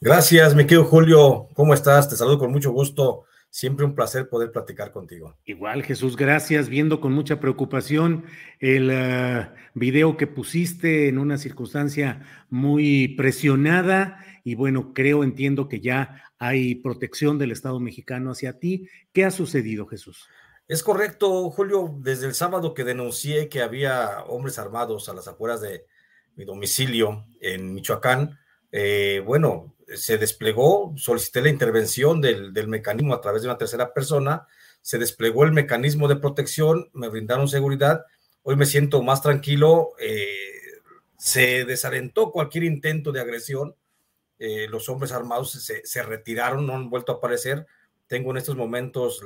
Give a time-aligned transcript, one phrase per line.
[0.00, 1.48] Gracias, mi querido Julio.
[1.54, 2.08] ¿Cómo estás?
[2.08, 3.24] Te saludo con mucho gusto.
[3.52, 5.36] Siempre un placer poder platicar contigo.
[5.44, 6.68] Igual, Jesús, gracias.
[6.68, 8.24] Viendo con mucha preocupación
[8.60, 15.80] el uh, video que pusiste en una circunstancia muy presionada y bueno, creo, entiendo que
[15.80, 18.88] ya hay protección del Estado mexicano hacia ti.
[19.12, 20.28] ¿Qué ha sucedido, Jesús?
[20.66, 21.94] Es correcto, Julio.
[21.98, 25.84] Desde el sábado que denuncié que había hombres armados a las afueras de
[26.36, 28.38] mi domicilio en Michoacán,
[28.72, 33.92] eh, bueno, se desplegó, solicité la intervención del, del, mecanismo a través de una tercera
[33.92, 34.46] persona,
[34.80, 38.04] se desplegó el mecanismo de protección, me brindaron seguridad,
[38.42, 40.36] hoy me siento más tranquilo, eh,
[41.18, 43.74] se desalentó cualquier intento de agresión,
[44.38, 47.66] eh, los hombres armados se, se, retiraron, no han vuelto a aparecer,
[48.06, 49.22] tengo en estos momentos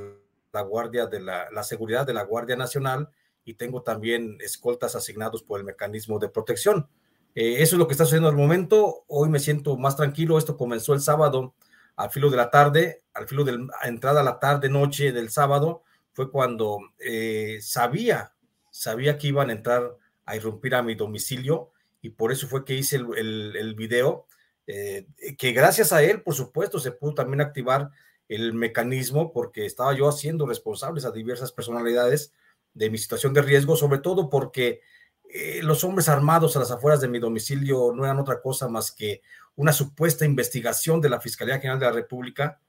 [0.52, 3.10] la guardia de la, la seguridad de la Guardia Nacional
[3.44, 6.88] y tengo también escoltas asignados por el mecanismo de protección.
[7.34, 9.04] Eh, eso es lo que está sucediendo al momento.
[9.08, 10.38] Hoy me siento más tranquilo.
[10.38, 11.54] Esto comenzó el sábado
[11.96, 15.30] al filo de la tarde, al filo de la entrada a la tarde, noche del
[15.30, 18.32] sábado, fue cuando eh, sabía,
[18.70, 22.74] sabía que iban a entrar a irrumpir a mi domicilio y por eso fue que
[22.74, 24.26] hice el, el, video,
[24.66, 25.06] eh,
[25.38, 27.90] que gracias a él, por supuesto, se pudo también activar
[28.28, 32.32] el mecanismo porque estaba yo haciendo responsables a diversas personalidades
[32.72, 34.80] de mi situación de riesgo, sobre todo porque
[35.24, 38.92] eh, los hombres armados a las afueras de mi domicilio no eran otra cosa más
[38.92, 39.22] que
[39.56, 42.60] una supuesta investigación de la Fiscalía General de la República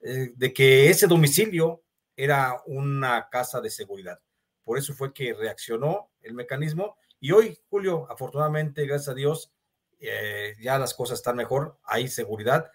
[0.00, 1.82] eh, de que ese domicilio
[2.16, 4.20] era una casa de seguridad.
[4.64, 9.52] Por eso fue que reaccionó el mecanismo y hoy, Julio, afortunadamente, gracias a Dios,
[9.98, 12.70] eh, ya las cosas están mejor, hay seguridad,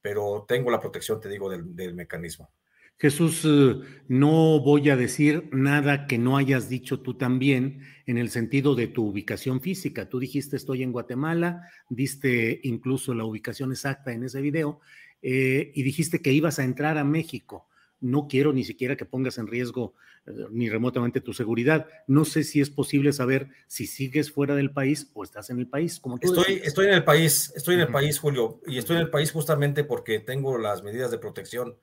[0.00, 2.50] pero tengo la protección, te digo, del, del mecanismo.
[2.98, 3.76] Jesús, eh,
[4.08, 8.88] no voy a decir nada que no hayas dicho tú también en el sentido de
[8.88, 10.08] tu ubicación física.
[10.08, 14.80] Tú dijiste estoy en Guatemala, diste incluso la ubicación exacta en ese video
[15.22, 17.68] eh, y dijiste que ibas a entrar a México.
[18.00, 19.94] No quiero ni siquiera que pongas en riesgo
[20.26, 21.86] eh, ni remotamente tu seguridad.
[22.08, 25.68] No sé si es posible saber si sigues fuera del país o estás en el
[25.68, 26.00] país.
[26.00, 27.92] Como tú estoy, estoy en el país, estoy en el uh -huh.
[27.92, 31.76] país, Julio, y estoy en el país justamente porque tengo las medidas de protección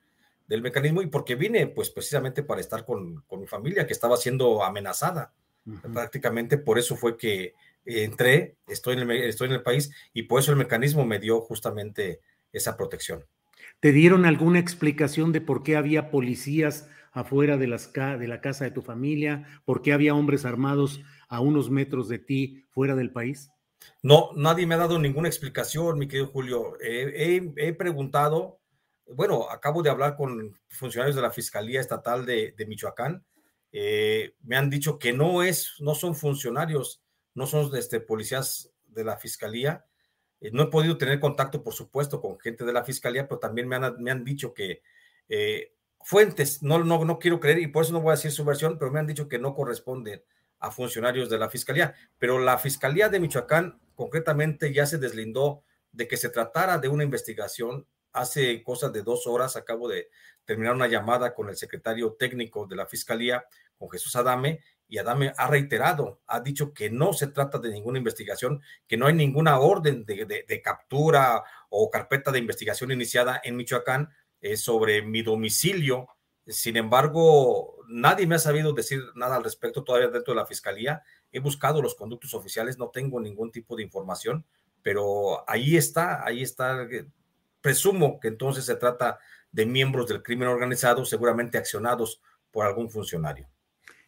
[0.46, 4.16] del mecanismo y porque vine pues precisamente para estar con, con mi familia que estaba
[4.16, 5.32] siendo amenazada.
[5.66, 5.92] Uh -huh.
[5.92, 10.40] Prácticamente por eso fue que entré, estoy en, el, estoy en el país y por
[10.40, 12.20] eso el mecanismo me dio justamente
[12.52, 13.24] esa protección.
[13.80, 18.64] ¿Te dieron alguna explicación de por qué había policías afuera de, las, de la casa
[18.64, 19.46] de tu familia?
[19.64, 23.50] ¿Por qué había hombres armados a unos metros de ti fuera del país?
[24.02, 26.76] No, nadie me ha dado ninguna explicación, mi querido Julio.
[26.80, 28.58] Eh, he, he preguntado,
[29.06, 33.24] bueno, acabo de hablar con funcionarios de la Fiscalía Estatal de, de Michoacán.
[33.72, 37.02] Eh, me han dicho que no es, no son funcionarios,
[37.34, 39.84] no son este, policías de la Fiscalía.
[40.40, 43.68] Eh, no he podido tener contacto, por supuesto, con gente de la Fiscalía, pero también
[43.68, 44.82] me han, me han dicho que
[45.28, 48.44] eh, fuentes, no, no, no quiero creer y por eso no voy a decir su
[48.44, 50.22] versión, pero me han dicho que no corresponden
[50.58, 51.94] a funcionarios de la Fiscalía.
[52.18, 57.04] Pero la Fiscalía de Michoacán concretamente ya se deslindó de que se tratara de una
[57.04, 57.86] investigación
[58.16, 60.08] hace cosas de dos horas acabo de
[60.44, 63.44] terminar una llamada con el secretario técnico de la Fiscalía,
[63.76, 67.98] con Jesús Adame, y Adame ha reiterado, ha dicho que no se trata de ninguna
[67.98, 73.56] investigación, que no hay ninguna orden de, de, captura o carpeta de investigación iniciada en
[73.56, 74.10] Michoacán
[74.40, 76.08] eh, sobre mi domicilio.
[76.46, 81.02] Sin embargo, nadie me ha sabido decir nada al respecto todavía dentro de la Fiscalía.
[81.32, 84.46] He buscado los conductos oficiales, no tengo ningún tipo de información
[84.86, 86.86] pero ahí está, ahí está.
[87.66, 89.18] Presumo que entonces se trata
[89.50, 92.22] de miembros del crimen organizado, seguramente accionados
[92.52, 93.48] por algún funcionario.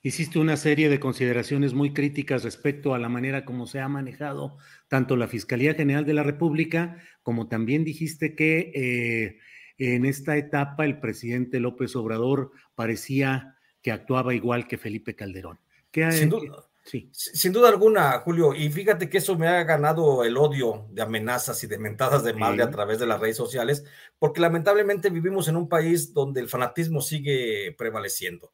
[0.00, 4.58] Hiciste una serie de consideraciones muy críticas respecto a la manera como se ha manejado
[4.86, 9.38] tanto la Fiscalía General de la República, como también dijiste que eh,
[9.76, 15.58] en esta etapa el presidente López Obrador parecía que actuaba igual que Felipe Calderón.
[16.12, 17.08] Sin duda, sí.
[17.12, 21.62] sin duda alguna, Julio, y fíjate que eso me ha ganado el odio de amenazas
[21.64, 23.84] y de mentadas de madre a través de las redes sociales,
[24.18, 28.52] porque lamentablemente vivimos en un país donde el fanatismo sigue prevaleciendo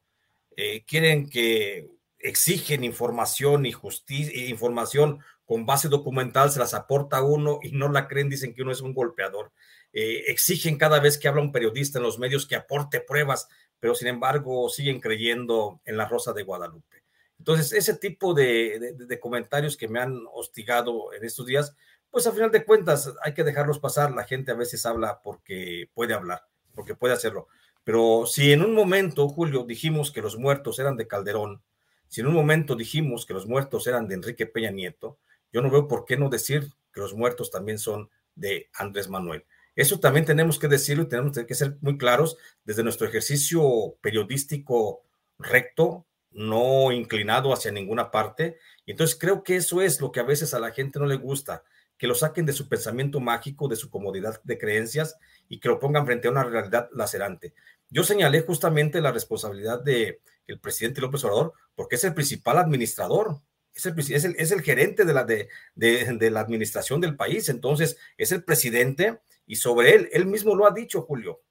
[0.57, 1.89] eh, quieren que
[2.19, 8.07] exigen información y justicia, información con base documental, se las aporta uno y no la
[8.07, 9.51] creen, dicen que uno es un golpeador.
[9.93, 13.47] Eh, exigen cada vez que habla un periodista en los medios que aporte pruebas,
[13.79, 17.04] pero sin embargo siguen creyendo en la Rosa de Guadalupe.
[17.37, 21.75] Entonces, ese tipo de, comentarios que me han hostigado en estos días,
[22.09, 24.11] pues a final de cuentas hay que dejarlos pasar.
[24.11, 27.47] La gente a veces habla porque puede hablar, porque puede hacerlo.
[27.83, 31.61] Pero si en un momento, Julio, dijimos que los muertos eran de Calderón,
[32.07, 35.17] si en un momento dijimos que los muertos eran de Enrique Peña Nieto,
[35.51, 39.45] yo no veo por qué no decir que los muertos también son de Andrés Manuel.
[39.75, 45.03] Eso también tenemos que decirlo y tenemos que ser muy claros desde nuestro ejercicio periodístico
[45.37, 46.05] recto,
[46.35, 48.59] no inclinado hacia ninguna parte.
[48.85, 51.15] Y entonces creo que eso es lo que a veces a la gente no le
[51.15, 51.63] gusta,
[51.97, 55.17] que lo saquen de su pensamiento mágico, de su comodidad de creencias
[55.47, 57.53] y que lo pongan frente a una realidad lacerante.
[57.89, 63.39] Yo señalé justamente la responsabilidad del el presidente López Obrador porque es el principal administrador,
[63.73, 68.31] es el, es el, gerente de la, de, de, la administración del país, entonces es
[68.31, 71.41] el presidente y sobre él, él mismo lo ha dicho, Julio,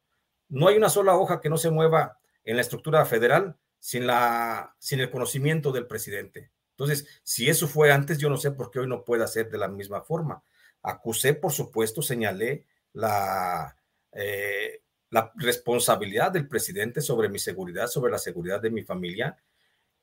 [0.49, 4.75] no hay una sola hoja que no se mueva en la estructura federal sin, la,
[4.79, 6.51] sin el conocimiento del presidente.
[6.71, 9.59] Entonces, si eso fue antes, yo no sé por qué hoy no puede hacer de
[9.59, 10.43] la misma forma.
[10.83, 12.65] Acusé, por supuesto, señalé
[12.95, 13.77] la,
[14.13, 19.37] eh, la responsabilidad del presidente sobre mi seguridad, sobre la seguridad de mi familia.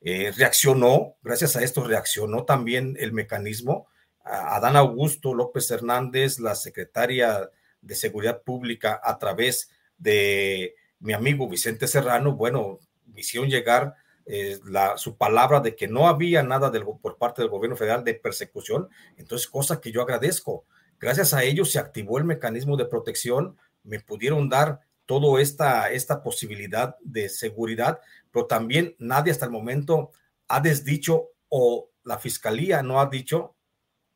[0.00, 3.88] Eh, reaccionó, gracias a esto reaccionó también el mecanismo.
[4.22, 7.50] Adán Augusto López Hernández, la secretaria
[7.80, 12.78] de Seguridad Pública, a través de mi amigo Vicente Serrano, bueno,
[13.16, 13.94] hicieron llegar
[14.24, 18.04] eh, la, su palabra de que no había nada del, por parte del gobierno federal
[18.04, 20.64] de persecución, entonces cosa que yo agradezco.
[21.00, 26.22] Gracias a ello se activó el mecanismo de protección, me pudieron dar toda esta, esta
[26.22, 28.00] posibilidad de seguridad,
[28.30, 30.12] pero también nadie hasta el momento
[30.46, 33.56] ha desdicho o la fiscalía no ha dicho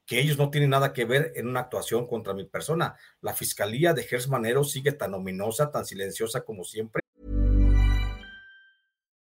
[0.07, 2.97] que ellos no tienen nada que ver en una actuación contra mi persona.
[3.21, 7.03] La fiscalía de Gers Manero sigue tan ominosa, tan silenciosa como siempre.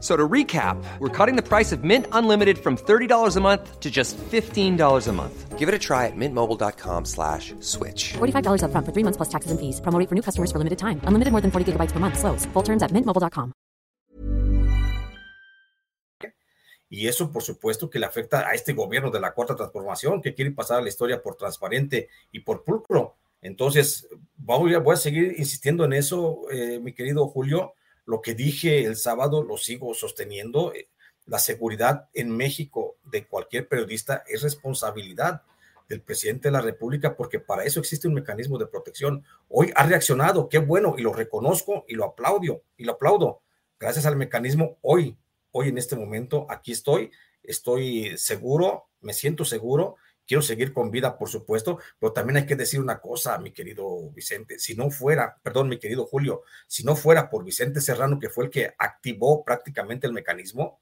[0.00, 3.90] So to recap, we're cutting the price of Mint Unlimited from $30 a month to
[3.90, 5.58] just $15 a month.
[5.58, 8.12] Give it a try at mintmobile.com slash switch.
[8.18, 9.80] $45 up front for three months plus taxes and fees.
[9.80, 11.00] Promo for new customers for limited time.
[11.04, 12.18] Unlimited more than 40 gigabytes per month.
[12.18, 12.44] Slows.
[12.52, 13.52] Full terms at mintmobile.com.
[16.88, 20.34] Y eso, por supuesto, que le afecta a este gobierno de la Cuarta Transformación que
[20.34, 23.16] quiere pasar a la historia por transparente y por pulcro.
[23.42, 27.74] Entonces, voy a, voy a seguir insistiendo en eso, eh, mi querido Julio
[28.06, 30.72] lo que dije el sábado lo sigo sosteniendo.
[30.72, 30.88] Eh,
[31.26, 35.42] la seguridad en México de cualquier periodista es responsabilidad
[35.88, 39.24] del presidente de la República porque para eso existe un mecanismo de protección.
[39.48, 43.42] Hoy ha reaccionado, qué bueno, y lo reconozco y lo aplaudo, y lo aplaudo.
[43.78, 45.16] Gracias al mecanismo, hoy,
[45.50, 47.10] hoy en este momento, aquí estoy,
[47.42, 52.56] estoy seguro, me siento seguro quiero seguir con vida, por supuesto, pero también hay que
[52.56, 56.96] decir una cosa, mi querido Vicente, si no fuera, perdón, mi querido Julio, si no
[56.96, 60.80] fuera por Vicente Serrano, que fue el que activó prácticamente el mecanismo,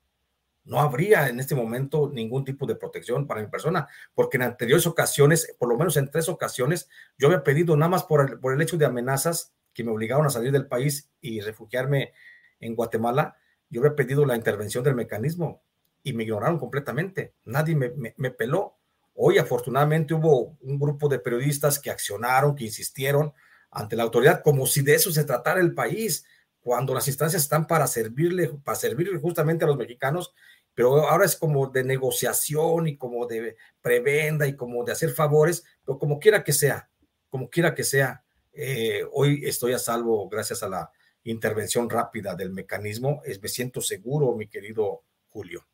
[0.64, 4.86] no habría en este momento ningún tipo de protección para mi persona, porque en anteriores
[4.86, 8.54] ocasiones, por lo menos en tres ocasiones, yo había pedido nada más por el, por
[8.54, 12.12] el hecho de amenazas que me obligaron a salir del país y refugiarme
[12.60, 13.36] en Guatemala,
[13.68, 15.62] yo había pedido la intervención del mecanismo
[16.02, 17.34] y me ignoraron completamente.
[17.44, 18.78] Nadie me, me peló.
[19.14, 23.32] Hoy afortunadamente hubo un grupo de periodistas que accionaron, que insistieron
[23.70, 26.26] ante la autoridad, como si de eso se tratara el país,
[26.60, 30.34] cuando las instancias están para servirle, para servirle justamente a los mexicanos
[30.74, 35.64] pero ahora es como de negociación y como de prebenda y como de hacer favores,
[35.84, 36.90] pero como quiera que sea,
[37.30, 40.90] como quiera que sea, eh, hoy estoy a salvo gracias a la
[41.22, 43.22] intervención rápida del mecanismo.
[43.24, 45.64] Es, me siento seguro, mi querido Julio.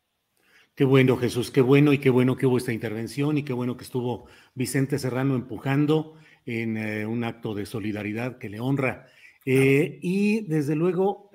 [0.75, 3.77] Qué bueno, Jesús, qué bueno y qué bueno que hubo esta intervención y qué bueno
[3.77, 4.25] que estuvo
[4.55, 9.07] Vicente Serrano empujando en eh, un acto de solidaridad que le honra.
[9.45, 11.29] Eh, y desde luego,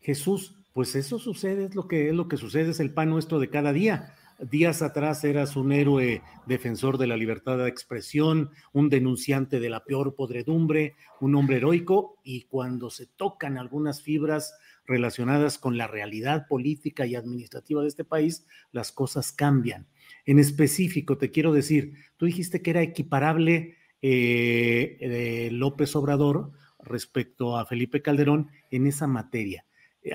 [0.00, 3.40] Jesús, pues eso sucede, es lo que es lo que sucede, es el pan nuestro
[3.40, 4.14] de cada día.
[4.40, 9.84] Días atrás eras un héroe defensor de la libertad de expresión, un denunciante de la
[9.84, 14.54] peor podredumbre, un hombre heroico, y cuando se tocan algunas fibras
[14.86, 19.86] relacionadas con la realidad política y administrativa de este país, las cosas cambian.
[20.26, 26.50] En específico, te quiero decir, tú dijiste que era equiparable eh, López Obrador
[26.80, 29.64] respecto a Felipe Calderón en esa materia.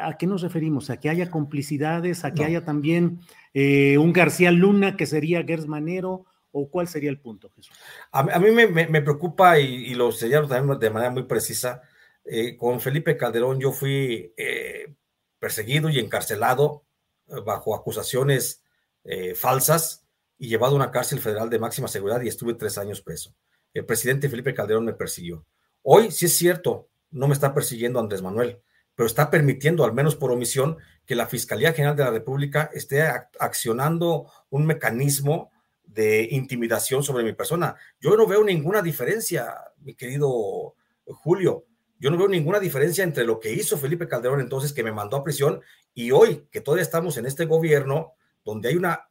[0.01, 0.89] ¿A qué nos referimos?
[0.89, 2.23] ¿A que haya complicidades?
[2.23, 3.21] ¿A que haya también
[3.53, 6.25] eh, un García Luna que sería Gers Manero?
[6.51, 7.75] ¿O cuál sería el punto, Jesús?
[8.11, 11.81] A, mí me, preocupa y, lo señalo también de manera muy precisa.
[12.25, 14.93] Eh, con Felipe Calderón yo fui eh,
[15.39, 16.85] perseguido y encarcelado
[17.45, 18.63] bajo acusaciones
[19.35, 23.35] falsas y llevado a una cárcel federal de máxima seguridad y estuve tres años preso.
[23.73, 25.45] El presidente Felipe Calderón me persiguió.
[25.83, 28.61] Hoy, sí es cierto, no me está persiguiendo Andrés Manuel,
[28.99, 33.01] pero está permitiendo, al menos por omisión, que la Fiscalía General de la República esté
[33.39, 35.51] accionando un mecanismo
[35.85, 37.77] de intimidación sobre mi persona.
[38.01, 40.75] Yo no veo ninguna diferencia, mi querido
[41.05, 41.63] Julio.
[41.97, 45.15] Yo no veo ninguna diferencia entre lo que hizo Felipe Calderón entonces, que me mandó
[45.15, 45.61] a prisión,
[45.93, 49.07] y hoy, que todavía estamos en este gobierno, donde hay una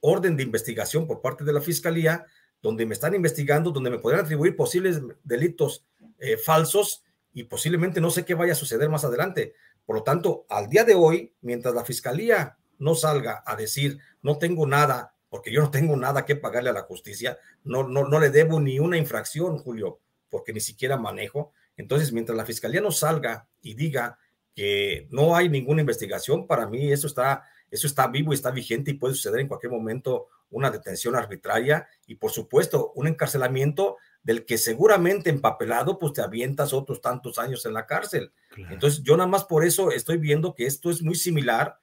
[0.00, 2.26] orden de investigación por parte de la Fiscalía,
[2.60, 5.86] donde me están investigando, donde me podrían atribuir posibles delitos
[6.18, 9.54] eh, falsos y posiblemente no sé qué vaya a suceder más adelante.
[9.84, 14.38] Por lo tanto, al día de hoy, mientras la fiscalía no salga a decir no
[14.38, 18.18] tengo nada, porque yo no tengo nada que pagarle a la justicia, no, no, no
[18.18, 21.52] le debo ni una infracción, Julio, porque ni siquiera manejo.
[21.76, 24.18] Entonces, mientras la fiscalía no salga y diga
[24.60, 28.90] que no hay ninguna investigación, para mí eso está, eso está vivo y está vigente
[28.90, 34.44] y puede suceder en cualquier momento una detención arbitraria y, por supuesto, un encarcelamiento del
[34.44, 38.34] que seguramente empapelado, pues te avientas otros tantos años en la cárcel.
[38.54, 41.78] Entonces, yo nada más por eso estoy viendo que esto es muy similar,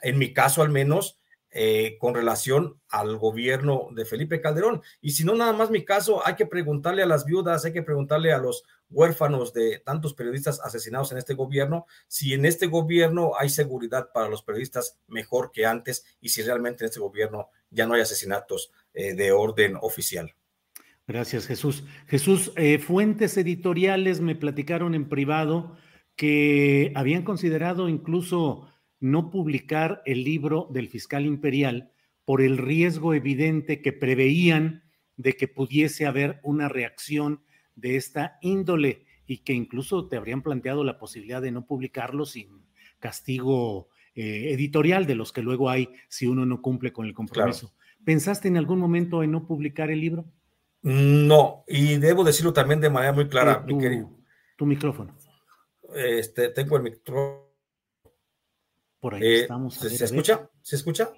[0.00, 1.18] en mi caso al menos,
[1.56, 4.82] eh, con relación al gobierno de Felipe Calderón.
[5.00, 7.84] Y si no, nada más mi caso, hay que preguntarle a las viudas, hay que
[7.84, 13.34] preguntarle a los huérfanos de tantos periodistas asesinados en este gobierno, si en este gobierno
[13.38, 17.86] hay seguridad para los periodistas mejor que antes y si realmente en este gobierno ya
[17.86, 20.34] no hay asesinatos eh, de orden oficial.
[21.06, 21.84] Gracias, Jesús.
[22.08, 25.76] Jesús, eh, fuentes editoriales me platicaron en privado
[26.16, 28.68] que habían considerado incluso
[29.00, 31.90] no publicar el libro del fiscal imperial
[32.24, 34.84] por el riesgo evidente que preveían
[35.16, 37.42] de que pudiese haber una reacción
[37.76, 42.66] de esta índole y que incluso te habrían planteado la posibilidad de no publicarlo sin
[42.98, 47.74] castigo eh, editorial de los que luego hay si uno no cumple con el compromiso.
[48.04, 50.26] ¿Pensaste en algún momento en no publicar el libro?
[50.82, 54.10] No, y debo decirlo también de manera muy clara, tu, mi querido.
[54.56, 55.16] Tu micrófono.
[55.94, 57.53] Este, tengo el micrófono.
[59.04, 59.74] Por ahí eh, estamos.
[59.74, 60.48] ¿Se, escucha?
[60.62, 61.12] ¿Se escucha?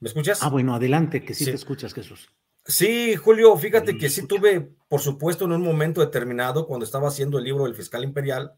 [0.00, 0.42] ¿Me escuchas?
[0.42, 2.28] Ah, bueno, adelante, que sí, te escuchas, Jesús.
[2.66, 7.38] Sí, Julio, fíjate que sí tuve, por supuesto, en un momento determinado, cuando estaba haciendo
[7.38, 8.54] el libro del fiscal imperial,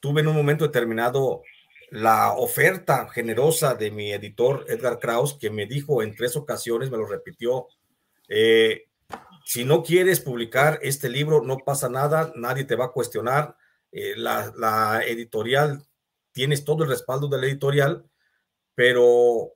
[0.00, 1.42] tuve en un momento determinado
[1.90, 6.96] la oferta generosa de mi editor Edgar Kraus, que me dijo en tres ocasiones, me
[6.96, 7.66] lo repitió,
[8.26, 8.88] eh,
[9.44, 13.58] si no quieres publicar este libro, no pasa nada, nadie te va a cuestionar.
[13.98, 15.85] Eh, la, editorial,
[16.36, 18.04] tienes todo el respaldo de la editorial,
[18.74, 19.54] pero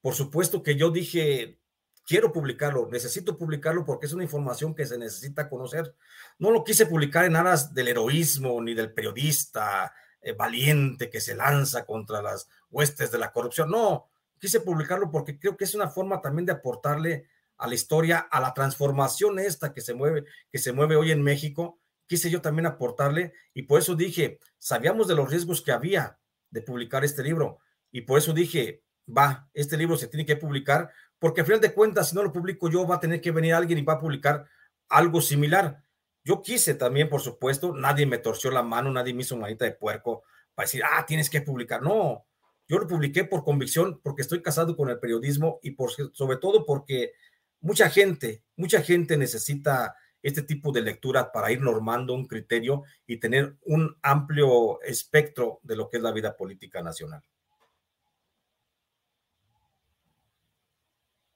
[0.00, 1.58] por supuesto que yo dije,
[2.06, 5.96] quiero publicarlo, necesito publicarlo porque es una información que se necesita conocer.
[6.38, 11.34] No lo quise publicar en aras del heroísmo ni del periodista eh, valiente que se
[11.34, 13.68] lanza contra las huestes de la corrupción.
[13.68, 17.26] No, quise publicarlo porque creo que es una forma también de aportarle
[17.56, 21.20] a la historia, a la transformación esta que se mueve, que se mueve hoy en
[21.20, 21.80] México,
[22.12, 26.18] quise yo también aportarle y por eso dije, sabíamos de los riesgos que había
[26.50, 30.90] de publicar este libro y por eso dije, va, este libro se tiene que publicar
[31.18, 33.54] porque al final de cuentas, si no lo publico yo, va a tener que venir
[33.54, 34.46] alguien y va a publicar
[34.90, 35.82] algo similar.
[36.22, 39.72] Yo quise también, por supuesto, nadie me torció la mano, nadie me hizo manita de
[39.72, 40.22] puerco
[40.54, 41.80] para decir, ah, tienes que publicar.
[41.80, 42.26] No,
[42.68, 46.66] yo lo publiqué por convicción, porque estoy casado con el periodismo y por, sobre todo
[46.66, 47.14] porque
[47.60, 53.18] mucha gente, mucha gente necesita este tipo de lectura para ir normando un criterio y
[53.18, 57.22] tener un amplio espectro de lo que es la vida política nacional.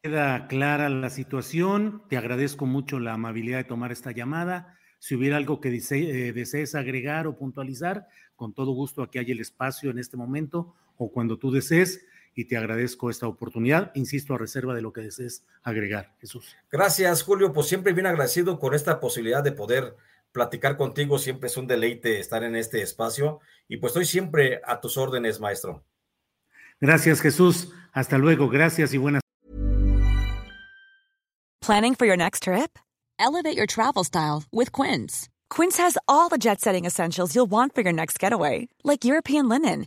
[0.02, 2.02] Queda clara la situación.
[2.09, 4.78] Te agradezco mucho la amabilidad de tomar esta llamada.
[4.99, 9.40] Si hubiera algo que eh, desees agregar o puntualizar, con todo gusto aquí hay el
[9.40, 14.38] espacio en este momento o cuando tú desees y te agradezco esta oportunidad, insisto, a
[14.38, 16.55] reserva de lo que desees agregar, Jesús.
[16.71, 19.97] Gracias, Julio, pues siempre bien agradecido con esta posibilidad de poder
[20.33, 24.81] platicar contigo, siempre es un deleite estar en este espacio y pues estoy siempre a
[24.81, 25.83] tus órdenes, maestro.
[26.78, 27.73] Gracias, Jesús.
[27.93, 29.23] Hasta luego, gracias y buenas.
[31.62, 32.78] Planning for your next trip?
[33.19, 35.31] Elevate your travel style with Quince.
[35.49, 39.87] Quince has all the jet-setting essentials you'll want for your next getaway, like European linen